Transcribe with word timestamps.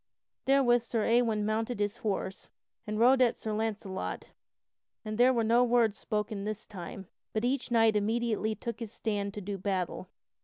Therewith 0.45 0.81
Sir 0.81 1.05
Ewain 1.07 1.45
mounted 1.45 1.79
his 1.79 1.97
horse 1.97 2.49
and 2.87 2.97
rode 2.99 3.21
at 3.21 3.37
Sir 3.37 3.53
Launcelot, 3.53 4.29
and 5.05 5.15
there 5.15 5.31
were 5.31 5.43
no 5.43 5.63
words 5.63 5.95
spoken 5.99 6.43
this 6.43 6.65
time, 6.65 7.05
but 7.33 7.45
each 7.45 7.69
knight 7.69 7.95
immediately 7.95 8.55
took 8.55 8.79
his 8.79 8.91
stand 8.91 9.31
to 9.35 9.41
do 9.41 9.59
battle. 9.59 10.09